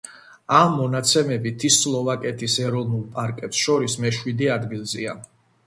[0.59, 5.19] ამ მონაცემებით ის სლოვაკეთის ეროვნულ პარკებს შორის მეშვიდე ადგილზეა.